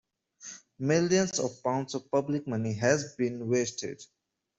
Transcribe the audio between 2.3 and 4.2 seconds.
money has been wasted.